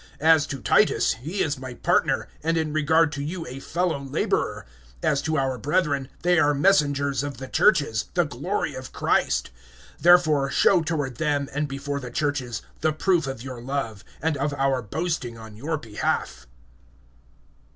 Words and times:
(23)As 0.19 0.47
to 0.49 0.59
Titus, 0.63 1.13
he 1.13 1.43
is 1.43 1.59
my 1.59 1.75
partner, 1.75 2.27
and 2.41 2.57
in 2.57 2.73
regard 2.73 3.11
to 3.11 3.23
you 3.23 3.45
a 3.45 3.59
fellow 3.59 3.99
laborer; 3.99 4.65
as 5.03 5.21
to 5.21 5.37
our 5.37 5.59
brethren, 5.59 6.09
they 6.23 6.39
are 6.39 6.55
messengers 6.55 7.21
of 7.21 7.37
the 7.37 7.47
churches, 7.47 8.05
the 8.15 8.25
glory 8.25 8.73
of 8.73 8.91
Christ. 8.93 9.51
(24)Therefore 10.01 10.49
show 10.49 10.81
toward 10.81 11.17
them, 11.17 11.47
and 11.53 11.67
before 11.67 11.99
the 11.99 12.09
churches, 12.09 12.63
the 12.79 12.91
proof 12.93 13.27
of 13.27 13.43
your 13.43 13.61
love, 13.61 14.03
and 14.23 14.37
of 14.37 14.55
our 14.55 14.81
boasting 14.81 15.37
on 15.37 15.55
your 15.55 15.77
behalf. 15.77 16.47